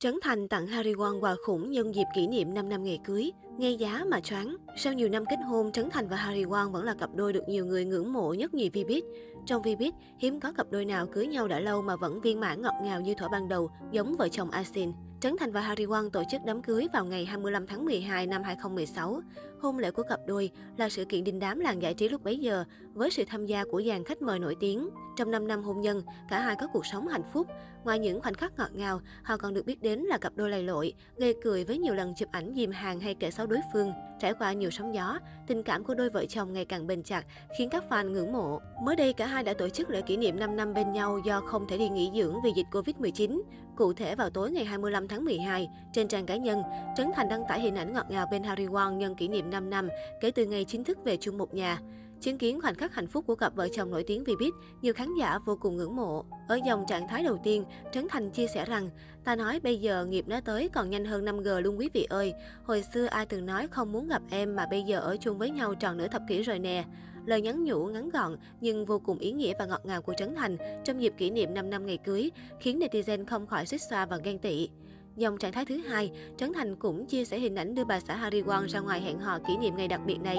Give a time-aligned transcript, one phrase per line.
[0.00, 3.32] Trấn Thành tặng Harry Won quà khủng nhân dịp kỷ niệm 5 năm ngày cưới.
[3.58, 4.56] Nghe giá mà choáng.
[4.76, 7.48] Sau nhiều năm kết hôn, Trấn Thành và Harry Won vẫn là cặp đôi được
[7.48, 9.02] nhiều người ngưỡng mộ nhất nhì Vbiz.
[9.46, 12.62] Trong Vbiz, hiếm có cặp đôi nào cưới nhau đã lâu mà vẫn viên mãn
[12.62, 14.92] ngọt ngào như thuở ban đầu, giống vợ chồng Asin.
[15.20, 18.42] Trấn Thành và Harry Won tổ chức đám cưới vào ngày 25 tháng 12 năm
[18.42, 19.20] 2016.
[19.60, 22.38] Hôn lễ của cặp đôi là sự kiện đình đám làng giải trí lúc bấy
[22.38, 22.64] giờ
[22.94, 24.88] với sự tham gia của dàn khách mời nổi tiếng.
[25.16, 27.46] Trong 5 năm hôn nhân, cả hai có cuộc sống hạnh phúc.
[27.84, 30.62] Ngoài những khoảnh khắc ngọt ngào, họ còn được biết đến là cặp đôi lầy
[30.62, 33.92] lội, gây cười với nhiều lần chụp ảnh dìm hàng hay kể xấu đối phương.
[34.20, 37.26] Trải qua nhiều sóng gió, tình cảm của đôi vợ chồng ngày càng bền chặt,
[37.58, 38.60] khiến các fan ngưỡng mộ.
[38.82, 41.40] Mới đây, cả hai đã tổ chức lễ kỷ niệm 5 năm bên nhau do
[41.40, 43.42] không thể đi nghỉ dưỡng vì dịch Covid-19.
[43.76, 46.62] Cụ thể vào tối ngày 25 tháng 12, trên trang cá nhân,
[46.96, 49.70] Trấn Thành đăng tải hình ảnh ngọt ngào bên Harry Won nhân kỷ niệm 5
[49.70, 49.88] năm
[50.20, 51.78] kể từ ngày chính thức về chung một nhà.
[52.20, 54.50] Chứng kiến khoảnh khắc hạnh phúc của cặp vợ chồng nổi tiếng Vbiz,
[54.82, 56.24] nhiều khán giả vô cùng ngưỡng mộ.
[56.48, 58.90] Ở dòng trạng thái đầu tiên, Trấn Thành chia sẻ rằng,
[59.24, 62.34] ta nói bây giờ nghiệp nó tới còn nhanh hơn 5G luôn quý vị ơi.
[62.64, 65.50] Hồi xưa ai từng nói không muốn gặp em mà bây giờ ở chung với
[65.50, 66.84] nhau tròn nửa thập kỷ rồi nè.
[67.26, 70.34] Lời nhắn nhủ ngắn gọn nhưng vô cùng ý nghĩa và ngọt ngào của Trấn
[70.34, 74.06] Thành trong dịp kỷ niệm 5 năm ngày cưới, khiến netizen không khỏi xích xoa
[74.06, 74.68] và ghen tị.
[75.16, 78.16] Dòng trạng thái thứ hai, Trấn Thành cũng chia sẻ hình ảnh đưa bà xã
[78.16, 80.38] Harry Won ra ngoài hẹn hò kỷ niệm ngày đặc biệt này.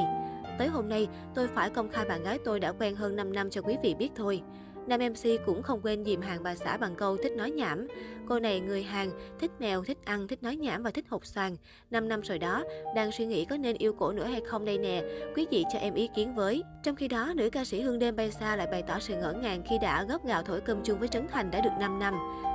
[0.60, 3.50] Tới hôm nay, tôi phải công khai bạn gái tôi đã quen hơn 5 năm
[3.50, 4.42] cho quý vị biết thôi.
[4.88, 7.88] Nam MC cũng không quên dìm hàng bà xã bằng câu thích nói nhảm.
[8.30, 11.56] Cô này người Hàn, thích mèo, thích ăn, thích nói nhảm và thích hột xoàn.
[11.92, 12.64] 5 năm rồi đó,
[12.96, 15.04] đang suy nghĩ có nên yêu cổ nữa hay không đây nè.
[15.36, 16.64] Quý vị cho em ý kiến với.
[16.84, 19.34] Trong khi đó, nữ ca sĩ Hương Đêm Bay Xa lại bày tỏ sự ngỡ
[19.34, 22.14] ngàng khi đã góp gạo thổi cơm chung với Trấn Thành đã được 5 năm.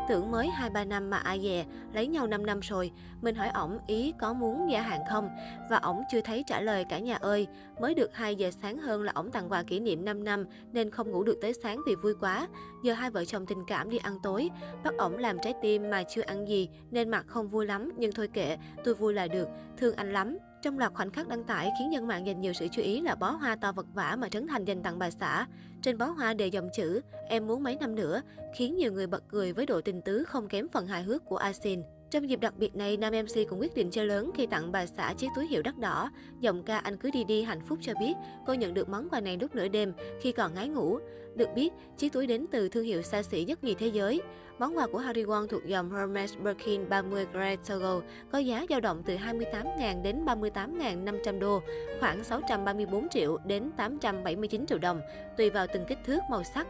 [0.09, 2.91] Tưởng mới 2-3 năm mà ai dè, lấy nhau 5 năm rồi.
[3.23, 5.29] Mình hỏi ổng ý có muốn gia hạn không?
[5.71, 7.47] Và ổng chưa thấy trả lời cả nhà ơi.
[7.81, 10.91] Mới được 2 giờ sáng hơn là ổng tặng quà kỷ niệm 5 năm nên
[10.91, 12.49] không ngủ được tới sáng vì vui quá.
[12.85, 14.51] Giờ hai vợ chồng tình cảm đi ăn tối.
[14.85, 17.93] Bắt ổng làm trái tim mà chưa ăn gì nên mặt không vui lắm.
[17.97, 19.49] Nhưng thôi kệ, tôi vui là được.
[19.77, 20.39] Thương anh lắm.
[20.63, 23.15] Trong loạt khoảnh khắc đăng tải khiến dân mạng dành nhiều sự chú ý là
[23.15, 25.47] bó hoa to vật vả mà Trấn Thành dành tặng bà xã.
[25.83, 28.23] Trên bó hoa đề dòng chữ Em muốn mấy năm nữa,
[28.55, 31.37] khiến nhiều người bật cười với độ tình tứ không kém phần hài hước của
[31.37, 31.83] Asin.
[32.13, 34.87] Trong dịp đặc biệt này, nam MC cũng quyết định chơi lớn khi tặng bà
[34.87, 36.11] xã chiếc túi hiệu đắt đỏ.
[36.41, 38.15] Giọng ca Anh cứ đi đi hạnh phúc cho biết,
[38.47, 40.99] cô nhận được món quà này lúc nửa đêm khi còn ngái ngủ.
[41.35, 44.21] Được biết, chiếc túi đến từ thương hiệu xa xỉ nhất nhì thế giới.
[44.59, 48.01] Món quà của Harry Won thuộc dòng Hermes Birkin 30 grand Togo
[48.33, 51.63] có giá dao động từ 28.000 đến 38.500 đô,
[52.01, 55.01] khoảng 634 triệu đến 879 triệu đồng,
[55.39, 56.67] tùy vào từng kích thước, màu sắc.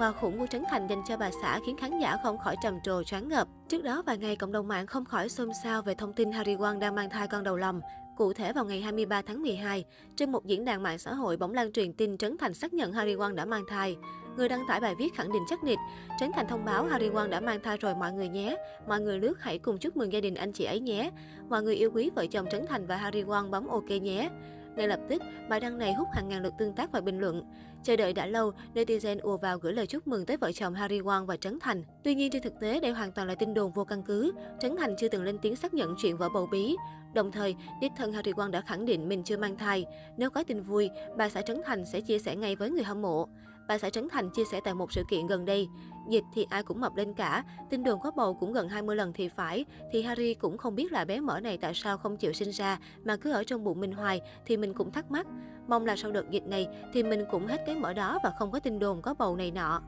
[0.00, 2.74] Hoa khủng của Trấn Thành dành cho bà xã khiến khán giả không khỏi trầm
[2.82, 3.48] trồ choáng ngợp.
[3.68, 6.56] Trước đó vài ngày, cộng đồng mạng không khỏi xôn xao về thông tin Harry
[6.56, 7.80] Won đang mang thai con đầu lòng.
[8.16, 9.84] Cụ thể vào ngày 23 tháng 12,
[10.16, 12.92] trên một diễn đàn mạng xã hội bỗng lan truyền tin Trấn Thành xác nhận
[12.92, 13.96] Harry Won đã mang thai.
[14.36, 15.78] Người đăng tải bài viết khẳng định chắc nịch,
[16.20, 18.56] Trấn Thành thông báo Harry Won đã mang thai rồi mọi người nhé.
[18.88, 21.10] Mọi người lướt hãy cùng chúc mừng gia đình anh chị ấy nhé.
[21.48, 24.30] Mọi người yêu quý vợ chồng Trấn Thành và Harry Won bấm ok nhé.
[24.80, 27.42] Ngay lập tức, bài đăng này hút hàng ngàn lượt tương tác và bình luận.
[27.82, 31.00] Chờ đợi đã lâu, netizen ùa vào gửi lời chúc mừng tới vợ chồng Harry
[31.00, 31.82] Won và Trấn Thành.
[32.04, 34.32] Tuy nhiên trên thực tế đây hoàn toàn là tin đồn vô căn cứ.
[34.60, 36.76] Trấn Thành chưa từng lên tiếng xác nhận chuyện vợ bầu bí.
[37.14, 39.84] Đồng thời, đích thân Harry Won đã khẳng định mình chưa mang thai.
[40.16, 43.02] Nếu có tin vui, bà xã Trấn Thành sẽ chia sẻ ngay với người hâm
[43.02, 43.28] mộ.
[43.70, 45.68] Bà xã Trấn Thành chia sẻ tại một sự kiện gần đây.
[46.08, 49.12] Dịch thì ai cũng mập lên cả, tin đồn có bầu cũng gần 20 lần
[49.12, 52.32] thì phải, thì Harry cũng không biết là bé mỡ này tại sao không chịu
[52.32, 55.26] sinh ra mà cứ ở trong bụng mình hoài thì mình cũng thắc mắc.
[55.68, 58.50] Mong là sau đợt dịch này thì mình cũng hết cái mỡ đó và không
[58.50, 59.80] có tin đồn có bầu này nọ.